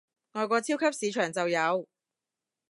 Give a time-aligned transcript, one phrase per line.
[0.31, 1.87] 外國超級市場就有